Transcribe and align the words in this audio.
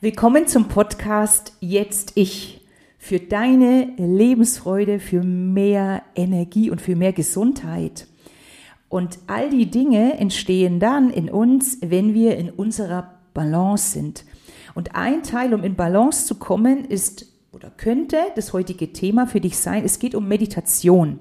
Willkommen 0.00 0.46
zum 0.46 0.68
Podcast 0.68 1.54
Jetzt 1.58 2.12
Ich. 2.14 2.60
Für 2.98 3.18
deine 3.18 3.94
Lebensfreude, 3.96 5.00
für 5.00 5.24
mehr 5.24 6.04
Energie 6.14 6.70
und 6.70 6.80
für 6.80 6.94
mehr 6.94 7.12
Gesundheit. 7.12 8.06
Und 8.88 9.18
all 9.26 9.50
die 9.50 9.68
Dinge 9.68 10.16
entstehen 10.20 10.78
dann 10.78 11.10
in 11.10 11.28
uns, 11.28 11.78
wenn 11.80 12.14
wir 12.14 12.36
in 12.36 12.48
unserer 12.48 13.18
Balance 13.34 13.90
sind. 13.90 14.24
Und 14.76 14.94
ein 14.94 15.24
Teil, 15.24 15.52
um 15.52 15.64
in 15.64 15.74
Balance 15.74 16.26
zu 16.26 16.36
kommen, 16.36 16.84
ist 16.84 17.26
oder 17.50 17.70
könnte 17.76 18.18
das 18.36 18.52
heutige 18.52 18.92
Thema 18.92 19.26
für 19.26 19.40
dich 19.40 19.58
sein, 19.58 19.84
es 19.84 19.98
geht 19.98 20.14
um 20.14 20.28
Meditation. 20.28 21.18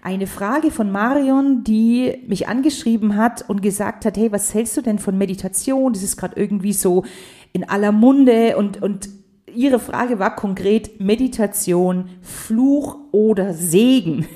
Eine 0.00 0.26
Frage 0.26 0.70
von 0.70 0.90
Marion, 0.90 1.64
die 1.64 2.22
mich 2.26 2.48
angeschrieben 2.48 3.16
hat 3.16 3.48
und 3.48 3.62
gesagt 3.62 4.04
hat, 4.04 4.16
hey, 4.16 4.30
was 4.30 4.54
hältst 4.54 4.76
du 4.76 4.80
denn 4.80 4.98
von 4.98 5.18
Meditation? 5.18 5.92
Das 5.92 6.02
ist 6.02 6.16
gerade 6.16 6.40
irgendwie 6.40 6.72
so 6.72 7.04
in 7.52 7.68
aller 7.68 7.92
Munde 7.92 8.56
und, 8.56 8.82
und 8.82 9.08
ihre 9.54 9.78
Frage 9.78 10.18
war 10.18 10.36
konkret 10.36 11.00
Meditation, 11.00 12.10
Fluch 12.22 12.96
oder 13.12 13.54
Segen. 13.54 14.26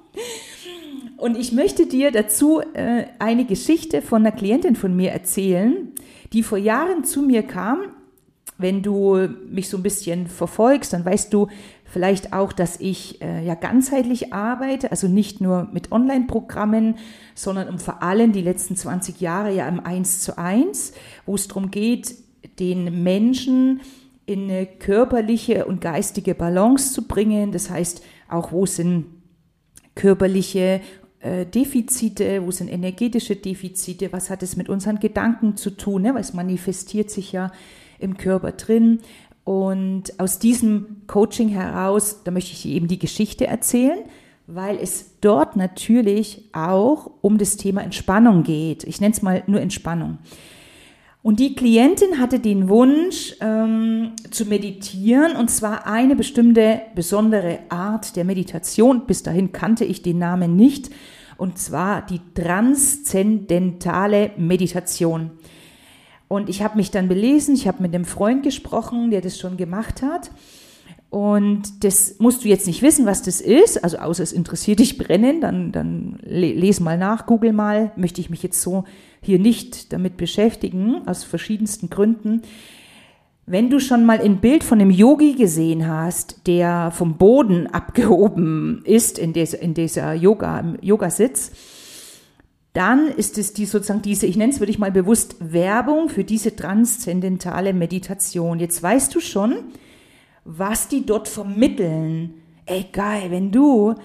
und 1.16 1.36
ich 1.36 1.52
möchte 1.52 1.86
dir 1.86 2.10
dazu 2.10 2.60
äh, 2.74 3.04
eine 3.18 3.44
Geschichte 3.44 4.02
von 4.02 4.22
einer 4.22 4.36
Klientin 4.36 4.76
von 4.76 4.94
mir 4.94 5.10
erzählen, 5.10 5.92
die 6.32 6.42
vor 6.42 6.58
Jahren 6.58 7.04
zu 7.04 7.22
mir 7.22 7.42
kam. 7.42 7.80
Wenn 8.58 8.82
du 8.82 9.28
mich 9.48 9.70
so 9.70 9.78
ein 9.78 9.82
bisschen 9.82 10.26
verfolgst, 10.26 10.92
dann 10.92 11.04
weißt 11.04 11.32
du 11.32 11.48
vielleicht 11.90 12.32
auch, 12.32 12.52
dass 12.52 12.80
ich 12.80 13.20
äh, 13.20 13.44
ja 13.44 13.54
ganzheitlich 13.54 14.32
arbeite, 14.32 14.90
also 14.90 15.08
nicht 15.08 15.40
nur 15.40 15.68
mit 15.72 15.92
Online-Programmen, 15.92 16.96
sondern 17.34 17.68
um 17.68 17.78
vor 17.78 18.02
allem 18.02 18.32
die 18.32 18.42
letzten 18.42 18.76
20 18.76 19.20
Jahre 19.20 19.52
ja 19.52 19.68
im 19.68 19.80
Eins 19.80 20.20
zu 20.20 20.38
eins, 20.38 20.92
wo 21.26 21.34
es 21.34 21.48
darum 21.48 21.70
geht, 21.70 22.14
den 22.58 23.02
Menschen 23.02 23.80
in 24.24 24.44
eine 24.44 24.66
körperliche 24.66 25.66
und 25.66 25.80
geistige 25.80 26.34
Balance 26.34 26.92
zu 26.92 27.08
bringen. 27.08 27.50
Das 27.50 27.68
heißt, 27.68 28.02
auch 28.28 28.52
wo 28.52 28.64
sind 28.64 29.06
körperliche 29.96 30.80
äh, 31.18 31.44
Defizite, 31.44 32.46
wo 32.46 32.52
sind 32.52 32.68
energetische 32.68 33.34
Defizite, 33.34 34.12
was 34.12 34.30
hat 34.30 34.44
es 34.44 34.56
mit 34.56 34.68
unseren 34.68 35.00
Gedanken 35.00 35.56
zu 35.56 35.70
tun, 35.70 36.02
ne? 36.02 36.14
weil 36.14 36.20
es 36.20 36.32
manifestiert 36.32 37.10
sich 37.10 37.32
ja 37.32 37.50
im 37.98 38.16
Körper 38.16 38.52
drin. 38.52 39.00
Und 39.44 40.18
aus 40.18 40.38
diesem 40.38 41.02
Coaching 41.06 41.48
heraus, 41.48 42.22
da 42.24 42.30
möchte 42.30 42.52
ich 42.52 42.66
eben 42.66 42.88
die 42.88 42.98
Geschichte 42.98 43.46
erzählen, 43.46 43.98
weil 44.46 44.78
es 44.78 45.18
dort 45.20 45.56
natürlich 45.56 46.44
auch 46.52 47.10
um 47.20 47.38
das 47.38 47.56
Thema 47.56 47.82
Entspannung 47.82 48.42
geht. 48.42 48.84
Ich 48.84 49.00
nenne 49.00 49.14
es 49.14 49.22
mal 49.22 49.42
nur 49.46 49.60
Entspannung. 49.60 50.18
Und 51.22 51.38
die 51.38 51.54
Klientin 51.54 52.18
hatte 52.18 52.40
den 52.40 52.70
Wunsch 52.70 53.36
ähm, 53.40 54.12
zu 54.30 54.46
meditieren 54.46 55.36
und 55.36 55.50
zwar 55.50 55.86
eine 55.86 56.16
bestimmte 56.16 56.80
besondere 56.94 57.58
Art 57.68 58.16
der 58.16 58.24
Meditation. 58.24 59.04
Bis 59.06 59.22
dahin 59.22 59.52
kannte 59.52 59.84
ich 59.84 60.00
den 60.00 60.16
Namen 60.18 60.56
nicht 60.56 60.90
und 61.36 61.58
zwar 61.58 62.06
die 62.06 62.20
transzendentale 62.34 64.30
Meditation. 64.38 65.32
Und 66.30 66.48
ich 66.48 66.62
habe 66.62 66.76
mich 66.76 66.92
dann 66.92 67.08
belesen, 67.08 67.56
ich 67.56 67.66
habe 67.66 67.82
mit 67.82 67.92
einem 67.92 68.04
Freund 68.04 68.44
gesprochen, 68.44 69.10
der 69.10 69.20
das 69.20 69.36
schon 69.36 69.56
gemacht 69.56 70.00
hat. 70.00 70.30
Und 71.10 71.82
das 71.82 72.20
musst 72.20 72.44
du 72.44 72.48
jetzt 72.48 72.68
nicht 72.68 72.82
wissen, 72.82 73.04
was 73.04 73.22
das 73.22 73.40
ist, 73.40 73.82
also 73.82 73.98
außer 73.98 74.22
es 74.22 74.30
interessiert 74.30 74.78
dich 74.78 74.96
brennend, 74.96 75.42
dann, 75.42 75.72
dann 75.72 76.20
lese 76.22 76.84
mal 76.84 76.96
nach, 76.96 77.26
google 77.26 77.52
mal, 77.52 77.90
möchte 77.96 78.20
ich 78.20 78.30
mich 78.30 78.44
jetzt 78.44 78.62
so 78.62 78.84
hier 79.20 79.40
nicht 79.40 79.92
damit 79.92 80.16
beschäftigen, 80.16 81.02
aus 81.08 81.24
verschiedensten 81.24 81.90
Gründen. 81.90 82.42
Wenn 83.46 83.68
du 83.68 83.80
schon 83.80 84.06
mal 84.06 84.20
ein 84.20 84.36
Bild 84.36 84.62
von 84.62 84.80
einem 84.80 84.92
Yogi 84.92 85.32
gesehen 85.32 85.88
hast, 85.88 86.46
der 86.46 86.92
vom 86.92 87.16
Boden 87.16 87.66
abgehoben 87.72 88.82
ist 88.84 89.18
in 89.18 89.32
dieser, 89.32 89.60
in 89.60 89.74
dieser 89.74 90.14
Yoga, 90.14 90.76
Yogasitz, 90.80 91.50
dann 92.80 93.08
ist 93.08 93.36
es 93.36 93.52
die 93.52 93.66
sozusagen 93.66 94.00
diese, 94.00 94.24
ich 94.24 94.38
nenne 94.38 94.54
es 94.54 94.58
würde 94.58 94.72
ich 94.72 94.78
mal 94.78 94.90
bewusst 94.90 95.36
Werbung 95.40 96.08
für 96.08 96.24
diese 96.24 96.56
transzendentale 96.56 97.74
Meditation. 97.74 98.58
Jetzt 98.58 98.82
weißt 98.82 99.14
du 99.14 99.20
schon, 99.20 99.64
was 100.46 100.88
die 100.88 101.04
dort 101.04 101.28
vermitteln. 101.28 102.40
Ey, 102.64 102.86
geil, 102.90 103.30
wenn 103.30 103.52
du 103.52 103.96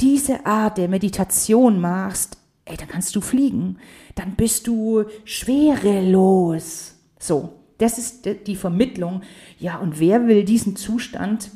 diese 0.00 0.46
Art 0.46 0.78
der 0.78 0.86
Meditation 0.86 1.80
machst, 1.80 2.36
ey, 2.66 2.76
dann 2.76 2.86
kannst 2.86 3.16
du 3.16 3.20
fliegen. 3.20 3.78
Dann 4.14 4.36
bist 4.36 4.68
du 4.68 5.06
schwerelos. 5.24 6.94
So, 7.18 7.54
das 7.78 7.98
ist 7.98 8.28
die 8.46 8.54
Vermittlung. 8.54 9.22
Ja, 9.58 9.78
und 9.78 9.98
wer 9.98 10.28
will 10.28 10.44
diesen 10.44 10.76
Zustand 10.76 11.50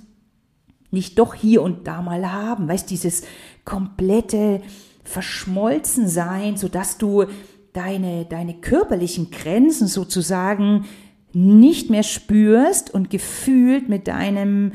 nicht 0.91 1.20
doch 1.20 1.34
hier 1.34 1.62
und 1.62 1.86
da 1.86 2.02
mal 2.02 2.32
haben? 2.32 2.66
Weißt, 2.66 2.91
dieses 2.91 3.22
komplette 3.64 4.60
verschmolzen 5.04 6.09
sein, 6.09 6.56
sodass 6.56 6.98
du 6.98 7.26
deine, 7.72 8.25
deine 8.25 8.54
körperlichen 8.54 9.31
Grenzen 9.31 9.87
sozusagen 9.87 10.87
nicht 11.32 11.91
mehr 11.91 12.03
spürst 12.03 12.92
und 12.92 13.10
gefühlt 13.10 13.88
mit 13.88 14.09
deinem 14.09 14.72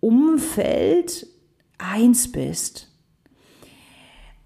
Umfeld 0.00 1.26
eins 1.78 2.30
bist. 2.30 2.90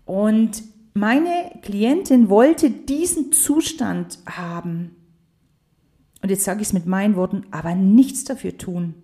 Und 0.04 0.62
meine 0.94 1.52
Klientin 1.62 2.30
wollte 2.30 2.70
diesen 2.70 3.30
Zustand 3.32 4.18
haben. 4.26 4.96
Und 6.22 6.30
jetzt 6.30 6.44
sage 6.44 6.62
ich 6.62 6.68
es 6.68 6.72
mit 6.72 6.86
meinen 6.86 7.14
Worten, 7.14 7.44
aber 7.50 7.74
nichts 7.74 8.24
dafür 8.24 8.56
tun. 8.56 8.94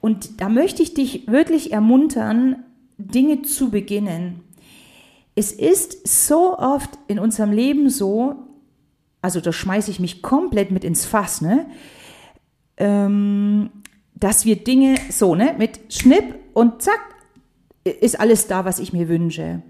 Und 0.00 0.40
da 0.40 0.48
möchte 0.48 0.82
ich 0.82 0.94
dich 0.94 1.26
wirklich 1.26 1.72
ermuntern, 1.72 2.64
Dinge 2.98 3.42
zu 3.42 3.70
beginnen. 3.70 4.42
Es 5.38 5.52
ist 5.52 6.26
so 6.26 6.58
oft 6.58 6.98
in 7.06 7.20
unserem 7.20 7.52
Leben 7.52 7.90
so, 7.90 8.34
also 9.22 9.40
da 9.40 9.52
schmeiße 9.52 9.88
ich 9.88 10.00
mich 10.00 10.20
komplett 10.20 10.72
mit 10.72 10.82
ins 10.82 11.06
Fass, 11.06 11.42
ne? 11.42 11.66
Ähm, 12.76 13.70
dass 14.16 14.44
wir 14.44 14.56
Dinge 14.56 14.96
so, 15.10 15.36
ne, 15.36 15.54
mit 15.56 15.92
Schnipp 15.94 16.34
und 16.54 16.82
zack, 16.82 16.98
ist 17.84 18.18
alles 18.18 18.48
da, 18.48 18.64
was 18.64 18.80
ich 18.80 18.92
mir 18.92 19.08
wünsche. 19.08 19.62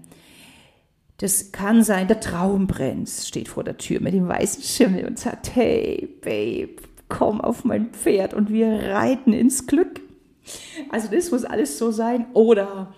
Das 1.17 1.51
kann 1.51 1.83
sein, 1.83 2.07
der 2.07 2.19
Traumprinz 2.19 3.27
steht 3.27 3.47
vor 3.47 3.63
der 3.63 3.77
Tür 3.77 4.01
mit 4.01 4.15
dem 4.15 4.27
weißen 4.27 4.63
Schimmel 4.63 5.05
und 5.05 5.19
sagt, 5.19 5.53
hey, 5.53 6.09
Babe, 6.23 6.81
komm 7.09 7.41
auf 7.41 7.63
mein 7.63 7.91
Pferd 7.91 8.33
und 8.33 8.49
wir 8.49 8.89
reiten 8.89 9.33
ins 9.33 9.67
Glück. 9.67 10.01
Also 10.89 11.09
das 11.11 11.29
muss 11.29 11.45
alles 11.45 11.77
so 11.77 11.91
sein. 11.91 12.25
Oder 12.33 12.91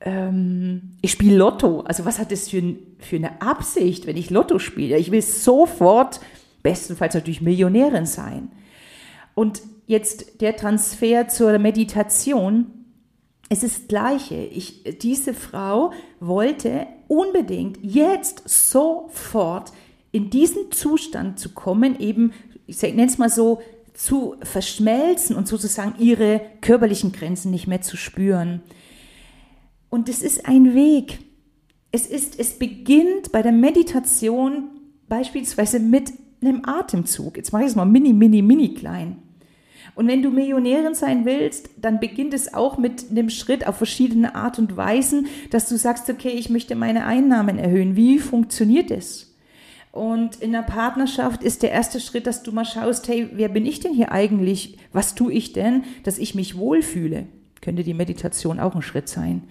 ähm, 0.00 0.96
ich 1.02 1.12
spiele 1.12 1.36
Lotto. 1.36 1.80
Also 1.80 2.04
was 2.04 2.18
hat 2.18 2.32
das 2.32 2.48
für, 2.48 2.76
für 2.98 3.16
eine 3.16 3.40
Absicht, 3.40 4.06
wenn 4.06 4.16
ich 4.16 4.30
Lotto 4.30 4.58
spiele? 4.58 4.98
Ich 4.98 5.10
will 5.10 5.22
sofort, 5.22 6.20
bestenfalls 6.62 7.14
natürlich 7.14 7.40
Millionärin 7.40 8.06
sein. 8.06 8.50
Und 9.34 9.62
jetzt 9.86 10.40
der 10.40 10.56
Transfer 10.56 11.28
zur 11.28 11.58
Meditation. 11.58 12.66
Es 13.48 13.62
ist 13.62 13.78
das 13.78 13.88
Gleiche. 13.88 14.34
Ich, 14.34 14.82
diese 15.00 15.32
Frau 15.32 15.92
wollte 16.18 16.86
unbedingt 17.06 17.78
jetzt 17.82 18.42
sofort 18.48 19.72
in 20.10 20.30
diesen 20.30 20.72
Zustand 20.72 21.38
zu 21.38 21.50
kommen, 21.50 22.00
eben, 22.00 22.32
ich 22.66 22.82
nenne 22.82 23.06
es 23.06 23.18
mal 23.18 23.28
so, 23.28 23.60
zu 23.94 24.36
verschmelzen 24.42 25.36
und 25.36 25.48
sozusagen 25.48 25.94
ihre 25.98 26.40
körperlichen 26.60 27.12
Grenzen 27.12 27.50
nicht 27.50 27.66
mehr 27.66 27.80
zu 27.80 27.96
spüren. 27.96 28.62
Und 29.88 30.08
es 30.08 30.22
ist 30.22 30.46
ein 30.46 30.74
Weg. 30.74 31.18
Es 31.92 32.06
ist, 32.06 32.38
es 32.38 32.58
beginnt 32.58 33.32
bei 33.32 33.42
der 33.42 33.52
Meditation 33.52 34.70
beispielsweise 35.08 35.80
mit 35.80 36.12
einem 36.42 36.62
Atemzug. 36.64 37.36
Jetzt 37.36 37.52
mache 37.52 37.62
ich 37.62 37.68
es 37.68 37.76
mal 37.76 37.84
mini, 37.84 38.12
mini, 38.12 38.42
mini 38.42 38.74
klein. 38.74 39.18
Und 39.94 40.08
wenn 40.08 40.22
du 40.22 40.30
Millionärin 40.30 40.94
sein 40.94 41.24
willst, 41.24 41.70
dann 41.78 42.00
beginnt 42.00 42.34
es 42.34 42.52
auch 42.52 42.76
mit 42.76 43.10
einem 43.10 43.30
Schritt 43.30 43.66
auf 43.66 43.76
verschiedene 43.76 44.34
Art 44.34 44.58
und 44.58 44.76
Weisen, 44.76 45.26
dass 45.50 45.68
du 45.68 45.78
sagst, 45.78 46.10
okay, 46.10 46.28
ich 46.28 46.50
möchte 46.50 46.74
meine 46.74 47.06
Einnahmen 47.06 47.58
erhöhen. 47.58 47.96
Wie 47.96 48.18
funktioniert 48.18 48.90
es? 48.90 49.34
Und 49.92 50.36
in 50.42 50.52
der 50.52 50.62
Partnerschaft 50.62 51.42
ist 51.42 51.62
der 51.62 51.70
erste 51.70 52.00
Schritt, 52.00 52.26
dass 52.26 52.42
du 52.42 52.52
mal 52.52 52.66
schaust, 52.66 53.08
hey, 53.08 53.30
wer 53.32 53.48
bin 53.48 53.64
ich 53.64 53.80
denn 53.80 53.94
hier 53.94 54.12
eigentlich? 54.12 54.76
Was 54.92 55.14
tue 55.14 55.32
ich 55.32 55.54
denn, 55.54 55.84
dass 56.02 56.18
ich 56.18 56.34
mich 56.34 56.58
wohlfühle? 56.58 57.24
Könnte 57.62 57.82
die 57.82 57.94
Meditation 57.94 58.60
auch 58.60 58.74
ein 58.74 58.82
Schritt 58.82 59.08
sein. 59.08 59.44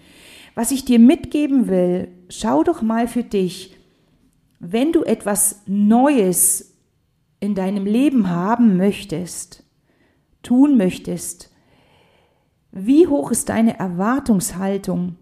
Was 0.56 0.72
ich 0.72 0.86
dir 0.86 1.00
mitgeben 1.00 1.68
will, 1.68 2.08
schau 2.30 2.64
doch 2.64 2.82
mal 2.82 3.08
für 3.08 3.24
dich, 3.24 3.78
wenn 4.60 4.94
du 4.94 5.04
etwas 5.04 5.62
Neues 5.68 6.78
in 7.40 7.56
deinem 7.56 7.86
Leben 7.86 8.30
haben 8.30 8.78
möchtest, 8.78 9.64
tun 10.42 10.78
möchtest, 10.78 11.52
wie 12.72 13.08
hoch 13.08 13.32
ist 13.32 13.50
deine 13.50 13.78
Erwartungshaltung? 13.80 15.18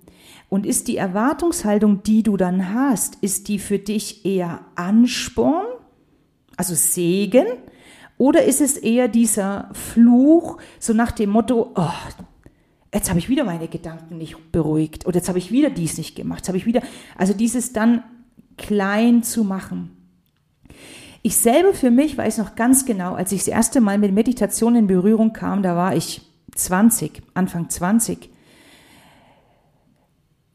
Und 0.49 0.65
ist 0.65 0.87
die 0.87 0.97
Erwartungshaltung, 0.97 2.03
die 2.03 2.21
du 2.21 2.37
dann 2.37 2.73
hast, 2.73 3.15
ist 3.21 3.47
die 3.47 3.57
für 3.59 3.79
dich 3.79 4.25
eher 4.25 4.61
Ansporn, 4.75 5.65
also 6.55 6.75
Segen, 6.75 7.47
Oder 8.17 8.43
ist 8.43 8.61
es 8.61 8.77
eher 8.77 9.07
dieser 9.07 9.69
Fluch, 9.73 10.57
so 10.79 10.93
nach 10.93 11.11
dem 11.11 11.31
Motto, 11.31 11.71
oh, 11.75 11.89
jetzt 12.93 13.09
habe 13.09 13.19
ich 13.19 13.29
wieder 13.29 13.43
meine 13.43 13.67
Gedanken 13.67 14.17
nicht 14.17 14.51
beruhigt 14.51 15.05
oder 15.07 15.17
jetzt 15.17 15.27
habe 15.27 15.39
ich 15.39 15.51
wieder 15.51 15.69
dies 15.69 15.97
nicht 15.97 16.15
gemacht, 16.15 16.39
jetzt 16.39 16.47
habe 16.47 16.57
ich 16.57 16.65
wieder, 16.65 16.81
also 17.17 17.33
dieses 17.33 17.73
dann 17.73 18.03
klein 18.57 19.23
zu 19.23 19.43
machen. 19.43 19.97
Ich 21.23 21.37
selber 21.37 21.73
für 21.73 21.89
mich 21.89 22.17
weiß 22.17 22.37
noch 22.37 22.55
ganz 22.55 22.85
genau, 22.85 23.13
als 23.13 23.31
ich 23.31 23.39
das 23.39 23.47
erste 23.47 23.81
Mal 23.81 23.97
mit 23.97 24.13
Meditation 24.13 24.75
in 24.75 24.87
Berührung 24.87 25.33
kam, 25.33 25.63
da 25.63 25.75
war 25.75 25.95
ich 25.95 26.21
20, 26.55 27.21
Anfang 27.33 27.69
20. 27.69 28.29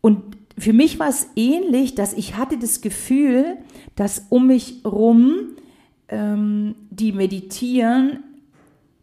Und 0.00 0.36
für 0.56 0.72
mich 0.72 0.98
war 0.98 1.08
es 1.08 1.28
ähnlich, 1.36 1.94
dass 1.94 2.12
ich 2.12 2.36
hatte 2.36 2.58
das 2.58 2.82
Gefühl, 2.82 3.56
dass 3.96 4.26
um 4.28 4.46
mich 4.46 4.82
rum 4.84 5.56
ähm, 6.08 6.74
die 6.90 7.12
meditieren, 7.12 8.22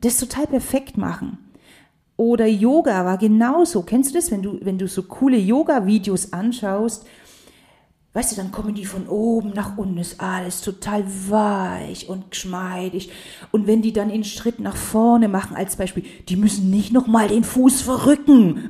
das 0.02 0.18
total 0.18 0.48
perfekt 0.48 0.98
machen. 0.98 1.40
Oder 2.18 2.46
Yoga 2.46 3.06
war 3.06 3.18
genauso. 3.18 3.82
Kennst 3.82 4.12
du 4.12 4.16
das, 4.16 4.32
wenn 4.32 4.42
du, 4.42 4.60
wenn 4.62 4.78
du 4.78 4.88
so 4.88 5.04
coole 5.04 5.38
Yoga-Videos 5.38 6.32
anschaust? 6.32 7.06
Weißt 8.14 8.32
du, 8.32 8.36
dann 8.38 8.54
kommen 8.54 8.74
die 8.74 8.86
von 8.86 9.10
oben 9.10 9.50
nach 9.50 9.78
unten, 9.78 9.98
ist 9.98 10.22
alles 10.22 10.62
total 10.62 11.04
weich 11.30 12.08
und 12.08 12.32
geschmeidig. 12.32 13.12
Und 13.52 13.68
wenn 13.68 13.82
die 13.82 13.92
dann 13.92 14.10
einen 14.10 14.24
Schritt 14.24 14.62
nach 14.62 14.78
vorne 14.78 15.28
machen, 15.28 15.58
als 15.58 15.76
Beispiel, 15.76 16.06
die 16.30 16.38
müssen 16.38 16.70
nicht 16.70 16.94
nochmal 16.94 17.28
den 17.28 17.44
Fuß 17.44 17.82
verrücken. 17.82 18.70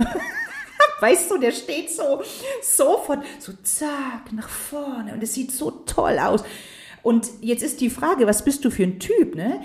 weißt 1.00 1.30
du, 1.30 1.38
der 1.38 1.52
steht 1.52 1.92
so, 1.92 2.24
sofort, 2.64 3.24
so 3.38 3.54
zack, 3.62 4.34
nach 4.34 4.50
vorne. 4.50 5.14
Und 5.14 5.22
es 5.22 5.36
sieht 5.36 5.52
so 5.52 5.70
toll 5.70 6.18
aus. 6.18 6.44
Und 7.04 7.30
jetzt 7.42 7.62
ist 7.62 7.82
die 7.82 7.92
Frage, 7.92 8.26
was 8.26 8.44
bist 8.44 8.66
du 8.66 8.72
für 8.72 8.82
ein 8.82 9.00
Typ, 9.00 9.36
ne? 9.36 9.62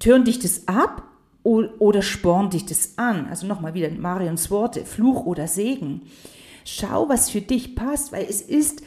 Tören 0.00 0.24
dich 0.24 0.38
das 0.38 0.68
ab 0.68 1.13
oder 1.44 2.02
spornt 2.02 2.54
dich 2.54 2.64
das 2.64 2.96
an? 2.96 3.26
Also 3.28 3.46
nochmal 3.46 3.74
wieder 3.74 3.90
Marions 3.90 4.50
Worte, 4.50 4.84
Fluch 4.84 5.26
oder 5.26 5.46
Segen. 5.46 6.02
Schau, 6.64 7.08
was 7.08 7.30
für 7.30 7.42
dich 7.42 7.76
passt, 7.76 8.12
weil 8.12 8.26
es 8.28 8.40
ist 8.40 8.82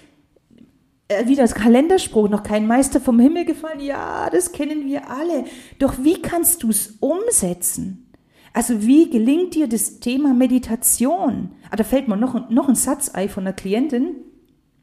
äh, 1.07 1.27
wieder 1.27 1.43
das 1.43 1.53
Kalenderspruch, 1.53 2.29
noch 2.29 2.43
kein 2.43 2.65
Meister 2.65 2.99
vom 2.99 3.19
Himmel 3.19 3.45
gefallen. 3.45 3.79
Ja, 3.79 4.29
das 4.31 4.51
kennen 4.51 4.87
wir 4.87 5.09
alle. 5.09 5.45
Doch 5.77 6.03
wie 6.03 6.21
kannst 6.21 6.63
du 6.63 6.69
es 6.69 6.95
umsetzen? 6.99 8.11
Also 8.53 8.81
wie 8.81 9.09
gelingt 9.09 9.53
dir 9.53 9.67
das 9.67 9.99
Thema 9.99 10.33
Meditation? 10.33 11.51
Ah, 11.69 11.75
da 11.75 11.83
fällt 11.83 12.07
mir 12.07 12.17
noch, 12.17 12.49
noch 12.49 12.67
ein 12.67 12.75
Satz 12.75 13.09
ein 13.09 13.29
von 13.29 13.45
einer 13.45 13.53
Klientin, 13.53 14.15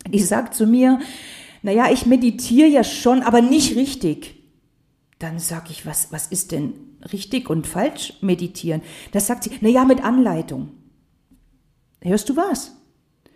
die 0.08 0.20
sagt 0.20 0.54
zu 0.54 0.66
mir, 0.66 1.00
naja, 1.62 1.90
ich 1.90 2.06
meditiere 2.06 2.68
ja 2.68 2.84
schon, 2.84 3.22
aber 3.22 3.40
nicht 3.40 3.74
richtig. 3.74 4.36
Dann 5.18 5.40
sage 5.40 5.68
ich, 5.70 5.86
was, 5.86 6.12
was 6.12 6.28
ist 6.28 6.52
denn 6.52 6.74
richtig 7.12 7.50
und 7.50 7.66
falsch 7.66 8.14
meditieren. 8.20 8.82
Das 9.12 9.26
sagt 9.26 9.44
sie, 9.44 9.50
na 9.60 9.68
ja, 9.68 9.84
mit 9.84 10.02
Anleitung. 10.04 10.70
Hörst 12.00 12.28
du 12.28 12.36
was? 12.36 12.72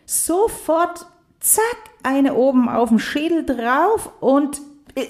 Sofort, 0.07 1.07
zack, 1.41 1.77
eine 2.03 2.35
oben 2.35 2.69
auf 2.69 2.89
dem 2.89 2.99
Schädel 2.99 3.45
drauf 3.45 4.11
und 4.21 4.61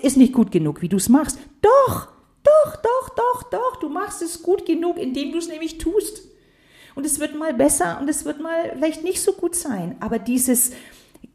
ist 0.03 0.17
nicht 0.17 0.33
gut 0.33 0.51
genug, 0.51 0.83
wie 0.83 0.89
du 0.89 0.97
es 0.97 1.09
machst. 1.09 1.39
Doch, 1.63 2.09
doch, 2.43 2.77
doch, 2.77 3.09
doch, 3.11 3.43
doch, 3.45 3.77
du 3.77 3.89
machst 3.89 4.23
es 4.23 4.43
gut 4.43 4.67
genug, 4.67 4.99
indem 4.99 5.33
du 5.33 5.39
es 5.39 5.49
nämlich 5.49 5.79
tust. 5.79 6.23
Und 6.95 7.07
es 7.07 7.21
wird 7.21 7.39
mal 7.39 7.55
besser 7.55 7.99
und 8.01 8.09
es 8.09 8.25
wird 8.25 8.41
mal 8.41 8.73
vielleicht 8.75 9.05
nicht 9.05 9.21
so 9.23 9.33
gut 9.33 9.55
sein. 9.55 9.97
Aber 10.01 10.19
dieses 10.19 10.73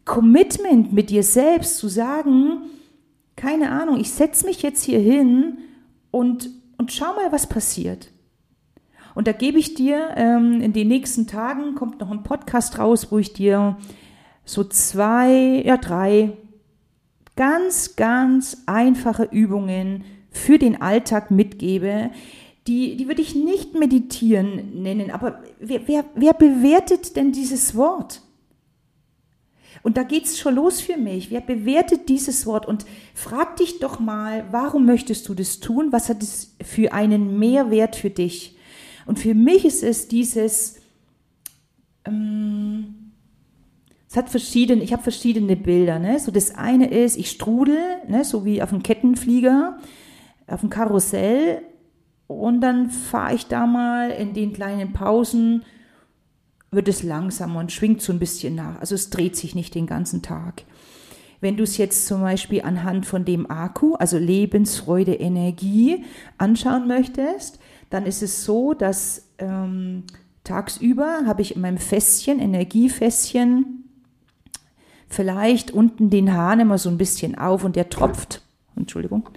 Commitment 0.05 0.91
mit 0.91 1.09
dir 1.09 1.23
selbst 1.23 1.77
zu 1.77 1.87
sagen, 1.87 2.69
keine 3.35 3.71
Ahnung, 3.71 3.99
ich 3.99 4.11
setze 4.11 4.45
mich 4.45 4.61
jetzt 4.61 4.83
hier 4.83 4.99
hin 4.99 5.59
und 6.11 6.49
und 6.77 6.91
schau 6.91 7.13
mal, 7.13 7.31
was 7.31 7.47
passiert. 7.47 8.11
Und 9.15 9.27
da 9.27 9.31
gebe 9.31 9.59
ich 9.59 9.75
dir, 9.75 10.09
ähm, 10.15 10.61
in 10.61 10.73
den 10.73 10.87
nächsten 10.87 11.27
Tagen 11.27 11.75
kommt 11.75 11.99
noch 11.99 12.11
ein 12.11 12.23
Podcast 12.23 12.79
raus, 12.79 13.11
wo 13.11 13.19
ich 13.19 13.33
dir 13.33 13.77
so 14.45 14.63
zwei, 14.63 15.61
ja 15.65 15.77
drei 15.77 16.33
ganz, 17.35 17.95
ganz 17.95 18.63
einfache 18.65 19.23
Übungen 19.31 20.03
für 20.31 20.57
den 20.57 20.81
Alltag 20.81 21.31
mitgebe. 21.31 22.11
Die, 22.67 22.95
die 22.97 23.07
würde 23.07 23.21
ich 23.21 23.35
nicht 23.35 23.77
meditieren 23.77 24.81
nennen, 24.81 25.11
aber 25.11 25.43
wer, 25.59 25.87
wer, 25.87 26.05
wer 26.15 26.33
bewertet 26.33 27.15
denn 27.15 27.31
dieses 27.31 27.75
Wort? 27.75 28.21
Und 29.83 29.97
da 29.97 30.03
geht's 30.03 30.39
schon 30.39 30.55
los 30.55 30.79
für 30.79 30.97
mich. 30.97 31.29
Wer 31.29 31.41
bewertet 31.41 32.07
dieses 32.07 32.45
Wort? 32.45 32.65
Und 32.65 32.85
frag 33.13 33.57
dich 33.57 33.79
doch 33.79 33.99
mal, 33.99 34.45
warum 34.49 34.85
möchtest 34.85 35.27
du 35.27 35.33
das 35.33 35.59
tun? 35.59 35.91
Was 35.91 36.07
hat 36.07 36.23
es 36.23 36.55
für 36.63 36.93
einen 36.93 37.37
Mehrwert 37.37 37.97
für 37.97 38.09
dich? 38.09 38.55
Und 39.05 39.19
für 39.19 39.33
mich 39.33 39.65
ist 39.65 39.83
es 39.83 40.07
dieses, 40.07 40.79
ähm, 42.05 43.11
es 44.09 44.15
hat 44.15 44.29
verschiedene, 44.29 44.83
ich 44.83 44.93
habe 44.93 45.03
verschiedene 45.03 45.57
Bilder. 45.57 45.99
Ne? 45.99 46.17
So 46.17 46.31
das 46.31 46.55
eine 46.55 46.89
ist, 46.89 47.17
ich 47.17 47.29
strudel, 47.29 47.77
ne? 48.07 48.23
so 48.23 48.45
wie 48.45 48.61
auf 48.61 48.71
einem 48.71 48.83
Kettenflieger, 48.83 49.79
auf 50.47 50.61
dem 50.61 50.69
Karussell. 50.69 51.61
Und 52.27 52.61
dann 52.61 52.89
fahre 52.89 53.35
ich 53.35 53.47
da 53.47 53.67
mal 53.67 54.11
in 54.11 54.33
den 54.33 54.53
kleinen 54.53 54.93
Pausen 54.93 55.63
wird 56.73 56.87
es 56.87 57.03
langsamer 57.03 57.59
und 57.59 57.71
schwingt 57.71 58.01
so 58.01 58.13
ein 58.13 58.19
bisschen 58.19 58.55
nach. 58.55 58.79
Also 58.79 58.95
es 58.95 59.09
dreht 59.09 59.35
sich 59.35 59.55
nicht 59.55 59.75
den 59.75 59.87
ganzen 59.87 60.21
Tag. 60.21 60.63
Wenn 61.41 61.57
du 61.57 61.63
es 61.63 61.77
jetzt 61.77 62.07
zum 62.07 62.21
Beispiel 62.21 62.61
anhand 62.61 63.05
von 63.05 63.25
dem 63.25 63.51
Akku, 63.51 63.95
also 63.95 64.17
Lebensfreude, 64.17 65.13
Energie, 65.13 66.05
anschauen 66.37 66.87
möchtest, 66.87 67.59
dann 67.89 68.05
ist 68.05 68.23
es 68.23 68.45
so, 68.45 68.73
dass 68.73 69.29
ähm, 69.39 70.03
tagsüber 70.43 71.23
habe 71.25 71.41
ich 71.41 71.55
in 71.55 71.61
meinem 71.61 71.77
Fässchen, 71.77 72.39
Energiefässchen, 72.39 73.83
vielleicht 75.09 75.71
unten 75.71 76.09
den 76.09 76.33
Hahn 76.33 76.61
immer 76.61 76.77
so 76.77 76.89
ein 76.89 76.97
bisschen 76.97 77.37
auf 77.37 77.63
und 77.63 77.75
der 77.75 77.89
tropft. 77.89 78.41
Entschuldigung. 78.75 79.29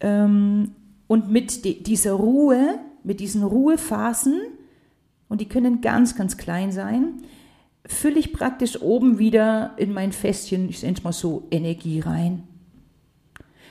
Ähm, 0.00 0.72
und 1.06 1.30
mit 1.30 1.64
dieser 1.86 2.12
Ruhe, 2.12 2.78
mit 3.04 3.20
diesen 3.20 3.42
Ruhephasen, 3.42 4.40
und 5.32 5.40
die 5.40 5.48
können 5.48 5.80
ganz, 5.80 6.14
ganz 6.14 6.36
klein 6.36 6.72
sein, 6.72 7.22
fülle 7.86 8.18
ich 8.18 8.34
praktisch 8.34 8.82
oben 8.82 9.18
wieder 9.18 9.72
in 9.78 9.94
mein 9.94 10.12
Fässchen, 10.12 10.68
ich 10.68 10.82
nenne 10.82 10.98
es 10.98 11.04
mal 11.04 11.14
so, 11.14 11.48
Energie 11.50 12.00
rein. 12.00 12.42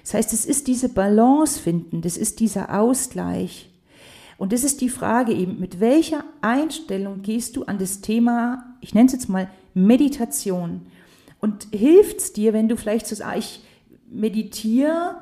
Das 0.01 0.15
heißt, 0.15 0.33
es 0.33 0.47
ist 0.47 0.65
diese 0.65 0.89
Balance 0.89 1.59
finden, 1.59 2.01
das 2.01 2.17
ist 2.17 2.39
dieser 2.39 2.79
Ausgleich. 2.79 3.69
Und 4.39 4.53
das 4.53 4.63
ist 4.63 4.81
die 4.81 4.89
Frage 4.89 5.33
eben, 5.33 5.59
mit 5.59 5.79
welcher 5.79 6.23
Einstellung 6.41 7.21
gehst 7.21 7.55
du 7.55 7.65
an 7.65 7.77
das 7.77 8.01
Thema, 8.01 8.75
ich 8.81 8.95
nenne 8.95 9.05
es 9.05 9.13
jetzt 9.13 9.29
mal 9.29 9.47
Meditation. 9.75 10.87
Und 11.39 11.67
hilft 11.71 12.17
es 12.21 12.33
dir, 12.33 12.53
wenn 12.53 12.69
du 12.69 12.75
vielleicht 12.75 13.05
so 13.05 13.13
sagst, 13.13 13.37
ich 13.37 13.63
meditiere 14.09 15.17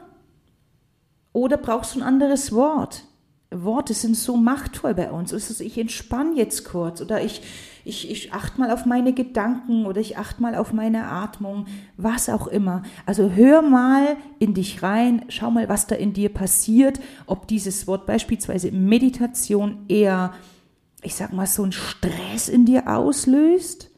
oder 1.34 1.58
brauchst 1.58 1.96
du 1.96 2.00
ein 2.00 2.08
anderes 2.08 2.54
Wort? 2.54 3.09
Worte 3.52 3.96
sind 3.96 4.16
so 4.16 4.38
machtvoll 4.38 4.94
bei 4.94 5.12
uns. 5.12 5.32
Ist 5.32 5.60
ich 5.60 5.78
entspanne 5.78 6.36
jetzt 6.36 6.66
kurz 6.66 7.02
oder 7.02 7.24
ich, 7.24 7.42
ich, 7.84 8.12
ich 8.12 8.32
achte 8.32 8.60
mal 8.60 8.70
auf 8.70 8.86
meine 8.86 9.12
Gedanken 9.12 9.88
oder 9.88 10.00
ich 10.00 10.18
achte 10.18 10.42
mal 10.42 10.54
auf 10.54 10.72
meine 10.72 11.06
Atmung, 11.08 11.66
was 11.98 12.30
auch 12.30 12.46
immer. 12.48 12.84
Also 13.08 13.32
hör 13.32 13.64
mal 13.64 14.18
in 14.38 14.54
dich 14.54 14.84
rein, 14.84 15.26
schau 15.30 15.50
mal, 15.50 15.68
was 15.68 15.88
da 15.88 15.96
in 15.96 16.14
dir 16.14 16.30
passiert, 16.30 17.00
ob 17.26 17.48
dieses 17.48 17.88
Wort 17.88 18.06
beispielsweise 18.06 18.72
Meditation 18.72 19.86
eher, 19.88 20.34
ich 21.02 21.16
sag 21.16 21.34
mal, 21.34 21.48
so 21.48 21.64
einen 21.64 21.72
Stress 21.72 22.50
in 22.50 22.66
dir 22.66 22.88
auslöst, 22.88 23.90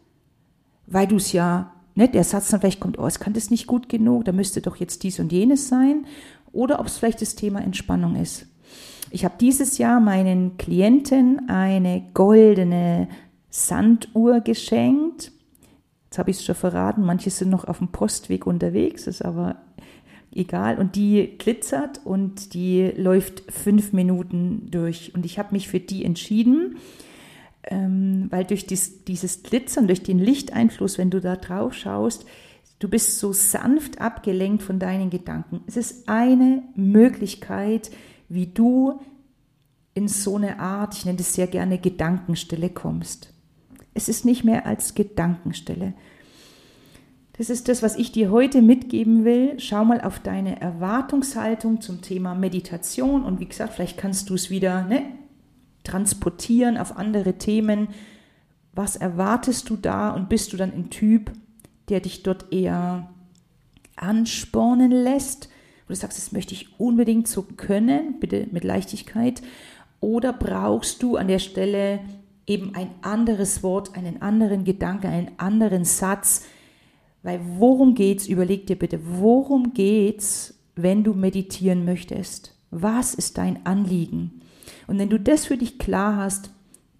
weil 0.87 1.07
du 1.07 1.17
es 1.17 1.33
ja, 1.33 1.73
ne, 1.95 2.07
der 2.07 2.23
Satz 2.23 2.49
dann 2.49 2.61
vielleicht 2.61 2.79
kommt, 2.79 2.97
oh, 2.97 3.05
es 3.05 3.19
kann 3.19 3.33
das 3.33 3.49
nicht 3.49 3.67
gut 3.67 3.89
genug, 3.89 4.23
da 4.23 4.31
müsste 4.31 4.61
doch 4.61 4.77
jetzt 4.77 5.03
dies 5.03 5.19
und 5.19 5.33
jenes 5.33 5.67
sein, 5.67 6.05
oder 6.53 6.79
ob 6.79 6.87
es 6.87 6.97
vielleicht 6.97 7.21
das 7.21 7.35
Thema 7.35 7.61
Entspannung 7.61 8.15
ist. 8.15 8.45
Ich 9.09 9.25
habe 9.25 9.35
dieses 9.39 9.77
Jahr 9.77 9.99
meinen 9.99 10.57
Klienten 10.57 11.49
eine 11.49 12.03
goldene 12.13 13.09
Sanduhr 13.49 14.39
geschenkt. 14.39 15.31
Jetzt 16.05 16.17
habe 16.17 16.31
ich 16.31 16.37
es 16.37 16.45
schon 16.45 16.55
verraten, 16.55 17.03
manche 17.03 17.29
sind 17.29 17.49
noch 17.49 17.65
auf 17.65 17.79
dem 17.79 17.89
Postweg 17.89 18.47
unterwegs, 18.47 19.07
ist 19.07 19.23
aber 19.23 19.57
egal. 20.33 20.77
Und 20.77 20.95
die 20.95 21.37
glitzert 21.37 22.01
und 22.05 22.53
die 22.53 22.91
läuft 22.95 23.51
fünf 23.51 23.93
Minuten 23.93 24.69
durch. 24.71 25.13
Und 25.13 25.25
ich 25.25 25.37
habe 25.37 25.53
mich 25.53 25.67
für 25.67 25.79
die 25.79 26.05
entschieden, 26.05 26.77
ähm, 27.63 28.27
weil 28.29 28.45
durch 28.45 28.65
dies, 28.65 29.03
dieses 29.03 29.43
Glitzern, 29.43 29.87
durch 29.87 30.03
den 30.03 30.19
Lichteinfluss, 30.19 30.97
wenn 30.97 31.09
du 31.09 31.21
da 31.21 31.35
drauf 31.35 31.73
schaust, 31.73 32.25
du 32.79 32.89
bist 32.89 33.19
so 33.19 33.33
sanft 33.33 34.01
abgelenkt 34.01 34.63
von 34.63 34.79
deinen 34.79 35.09
Gedanken. 35.09 35.61
Es 35.67 35.77
ist 35.77 36.09
eine 36.09 36.63
Möglichkeit, 36.75 37.91
wie 38.33 38.47
du 38.47 38.99
in 39.93 40.07
so 40.07 40.37
eine 40.37 40.59
Art, 40.59 40.95
ich 40.95 41.05
nenne 41.05 41.17
das 41.17 41.33
sehr 41.33 41.47
gerne 41.47 41.77
Gedankenstille 41.77 42.69
kommst. 42.69 43.33
Es 43.93 44.07
ist 44.07 44.23
nicht 44.23 44.43
mehr 44.43 44.65
als 44.65 44.95
Gedankenstille. 44.95 45.93
Das 47.33 47.49
ist 47.49 47.67
das, 47.67 47.81
was 47.81 47.97
ich 47.97 48.11
dir 48.11 48.31
heute 48.31 48.61
mitgeben 48.61 49.25
will. 49.25 49.59
Schau 49.59 49.83
mal 49.83 50.01
auf 50.01 50.19
deine 50.19 50.61
Erwartungshaltung 50.61 51.81
zum 51.81 52.01
Thema 52.01 52.35
Meditation 52.35 53.23
und 53.23 53.39
wie 53.39 53.47
gesagt, 53.47 53.73
vielleicht 53.73 53.97
kannst 53.97 54.29
du 54.29 54.35
es 54.35 54.49
wieder 54.49 54.83
ne, 54.83 55.03
transportieren 55.83 56.77
auf 56.77 56.97
andere 56.97 57.37
Themen. 57.37 57.89
Was 58.73 58.95
erwartest 58.95 59.69
du 59.69 59.75
da 59.75 60.11
und 60.11 60.29
bist 60.29 60.53
du 60.53 60.57
dann 60.57 60.71
ein 60.71 60.89
Typ, 60.89 61.31
der 61.89 61.99
dich 61.99 62.23
dort 62.23 62.53
eher 62.53 63.09
anspornen 63.97 64.91
lässt, 64.91 65.49
du 65.91 65.95
sagst, 65.95 66.17
das 66.17 66.31
möchte 66.31 66.53
ich 66.53 66.79
unbedingt 66.79 67.27
so 67.27 67.43
können, 67.43 68.19
bitte 68.19 68.47
mit 68.51 68.63
Leichtigkeit, 68.63 69.41
oder 69.99 70.33
brauchst 70.33 71.03
du 71.03 71.15
an 71.15 71.27
der 71.27 71.39
Stelle 71.39 71.99
eben 72.47 72.75
ein 72.75 72.89
anderes 73.01 73.63
Wort, 73.63 73.95
einen 73.95 74.21
anderen 74.21 74.63
Gedanken, 74.63 75.07
einen 75.07 75.31
anderen 75.37 75.85
Satz, 75.85 76.45
weil 77.23 77.39
worum 77.57 77.93
geht's? 77.93 78.27
Überleg 78.27 78.65
dir 78.65 78.77
bitte, 78.77 78.99
worum 79.03 79.73
geht's, 79.73 80.59
wenn 80.75 81.03
du 81.03 81.13
meditieren 81.13 81.85
möchtest? 81.85 82.55
Was 82.71 83.13
ist 83.13 83.37
dein 83.37 83.65
Anliegen? 83.65 84.41
Und 84.87 84.97
wenn 84.97 85.09
du 85.09 85.19
das 85.19 85.45
für 85.45 85.57
dich 85.57 85.77
klar 85.77 86.15
hast, 86.15 86.49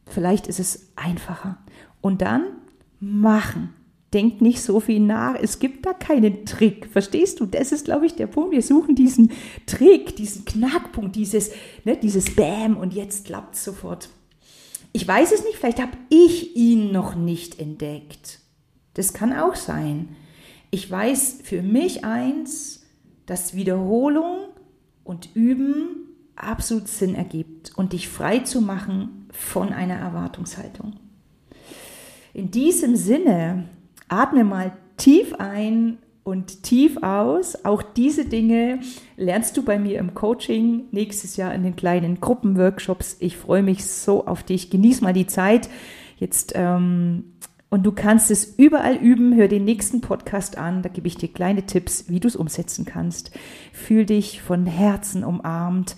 vielleicht 0.06 0.48
ist 0.48 0.60
es 0.60 0.92
einfacher. 0.96 1.58
Und 2.02 2.22
dann 2.22 2.44
machen. 3.00 3.74
Denk 4.14 4.42
nicht 4.42 4.62
so 4.62 4.80
viel 4.82 5.00
nach. 5.00 5.36
Es 5.36 5.60
gibt 5.60 5.86
da 5.86 5.94
keinen 5.94 6.46
Trick. 6.46 6.88
Verstehst 6.92 7.40
du? 7.40 7.46
Das 7.46 7.72
ist, 7.72 7.86
glaube 7.86 8.06
ich, 8.06 8.16
der 8.16 8.28
Punkt. 8.28 8.52
Wir 8.52 8.62
suchen 8.62 8.96
diesen 8.96 9.32
Trick, 9.66 10.16
diesen 10.18 10.44
Knackpunkt, 10.44 11.16
dieses, 11.16 11.52
ne, 11.86 11.96
dieses 11.96 12.36
Bäm 12.36 12.76
und 12.76 12.94
jetzt 12.94 13.26
klappt 13.26 13.56
sofort. 13.56 14.10
Ich 14.92 15.08
weiß 15.08 15.32
es 15.32 15.46
nicht, 15.46 15.56
vielleicht 15.56 15.82
habe 15.82 15.98
ich 16.10 16.58
ihn 16.58 16.92
noch 16.92 17.16
nicht 17.16 17.60
entdeckt. 17.60 18.40
Das 18.96 19.14
kann 19.14 19.32
auch 19.32 19.56
sein. 19.56 20.10
Ich 20.72 20.92
weiß 20.92 21.40
für 21.44 21.62
mich 21.62 22.04
eins, 22.04 22.86
dass 23.26 23.56
Wiederholung 23.56 24.50
und 25.06 25.30
Üben 25.34 26.08
absolut 26.36 26.90
Sinn 26.90 27.16
ergibt 27.16 27.72
und 27.78 27.94
dich 27.94 28.10
frei 28.10 28.40
zu 28.40 28.62
machen 28.62 29.30
von 29.32 29.72
einer 29.72 29.96
Erwartungshaltung. 29.96 30.96
In 32.34 32.52
diesem 32.52 32.96
Sinne, 32.96 33.70
atme 34.12 34.44
mal 34.44 34.74
tief 34.98 35.34
ein 35.36 35.98
und 36.24 36.64
tief 36.64 37.02
aus. 37.02 37.66
Auch 37.66 37.82
diese 37.82 38.26
Dinge 38.26 38.80
lernst 39.18 39.58
du 39.58 39.64
bei 39.64 39.80
mir 39.80 40.00
im 40.00 40.14
Coaching 40.14 40.86
nächstes 40.92 41.38
Jahr 41.38 41.54
in 41.54 41.64
den 41.64 41.76
kleinen 41.76 42.20
Gruppenworkshops. 42.22 43.18
Ich 43.20 43.38
freue 43.38 43.64
mich 43.64 43.86
so 43.86 44.28
auf 44.28 44.44
dich. 44.44 44.70
Genieß 44.70 45.02
mal 45.02 45.14
die 45.14 45.28
Zeit. 45.28 45.70
Jetzt 46.18 46.54
ähm, 46.56 47.34
und 47.70 47.84
du 47.84 47.94
kannst 47.94 48.30
es 48.32 48.44
überall 48.58 48.96
üben. 48.96 49.34
Hör 49.34 49.48
den 49.48 49.64
nächsten 49.64 50.02
Podcast 50.02 50.58
an. 50.58 50.82
Da 50.84 50.90
gebe 50.90 51.08
ich 51.08 51.16
dir 51.16 51.30
kleine 51.30 51.66
Tipps, 51.66 52.10
wie 52.10 52.20
du 52.20 52.28
es 52.28 52.36
umsetzen 52.36 52.86
kannst. 52.86 53.32
Fühl 53.72 54.06
dich 54.06 54.42
von 54.42 54.66
Herzen 54.66 55.24
umarmt. 55.24 55.96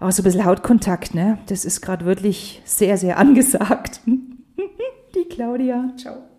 Aber 0.00 0.10
so 0.10 0.22
ein 0.22 0.24
bisschen 0.24 0.44
Hautkontakt, 0.44 1.14
ne? 1.14 1.38
Das 1.46 1.64
ist 1.64 1.80
gerade 1.80 2.04
wirklich 2.04 2.60
sehr, 2.64 2.98
sehr 2.98 3.16
angesagt. 3.16 4.00
Die 5.14 5.28
Claudia. 5.30 5.92
Ciao. 5.96 6.33